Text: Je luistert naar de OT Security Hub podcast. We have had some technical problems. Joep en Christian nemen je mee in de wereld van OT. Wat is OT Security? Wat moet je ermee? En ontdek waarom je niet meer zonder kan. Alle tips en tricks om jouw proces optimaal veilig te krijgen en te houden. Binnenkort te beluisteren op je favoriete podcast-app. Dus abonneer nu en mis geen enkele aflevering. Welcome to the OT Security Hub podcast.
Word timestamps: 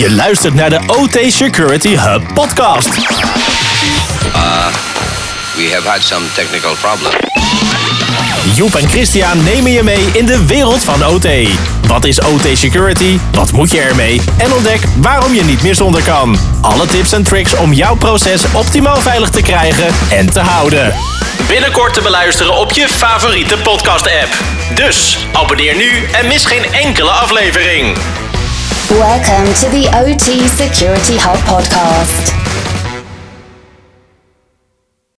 Je 0.00 0.10
luistert 0.10 0.54
naar 0.54 0.70
de 0.70 0.80
OT 0.86 1.32
Security 1.32 1.96
Hub 1.96 2.22
podcast. 2.34 2.88
We 5.54 5.70
have 5.72 5.88
had 5.88 6.02
some 6.02 6.26
technical 6.34 6.74
problems. 6.74 7.16
Joep 8.54 8.74
en 8.74 8.88
Christian 8.88 9.42
nemen 9.44 9.70
je 9.70 9.82
mee 9.82 10.10
in 10.12 10.26
de 10.26 10.46
wereld 10.46 10.82
van 10.82 11.06
OT. 11.06 11.26
Wat 11.86 12.04
is 12.04 12.20
OT 12.20 12.46
Security? 12.52 13.18
Wat 13.32 13.52
moet 13.52 13.70
je 13.70 13.80
ermee? 13.80 14.20
En 14.38 14.52
ontdek 14.52 14.80
waarom 14.96 15.34
je 15.34 15.44
niet 15.44 15.62
meer 15.62 15.74
zonder 15.74 16.02
kan. 16.02 16.38
Alle 16.60 16.86
tips 16.86 17.12
en 17.12 17.22
tricks 17.22 17.56
om 17.56 17.72
jouw 17.72 17.94
proces 17.94 18.42
optimaal 18.52 19.00
veilig 19.00 19.30
te 19.30 19.42
krijgen 19.42 19.86
en 20.10 20.30
te 20.32 20.40
houden. 20.40 20.94
Binnenkort 21.48 21.94
te 21.94 22.00
beluisteren 22.00 22.56
op 22.56 22.72
je 22.72 22.88
favoriete 22.88 23.56
podcast-app. 23.56 24.34
Dus 24.74 25.18
abonneer 25.32 25.76
nu 25.76 26.04
en 26.12 26.26
mis 26.26 26.44
geen 26.44 26.72
enkele 26.72 27.10
aflevering. 27.10 27.96
Welcome 28.90 29.54
to 29.54 29.68
the 29.70 29.88
OT 29.94 30.48
Security 30.48 31.16
Hub 31.16 31.36
podcast. 31.46 32.39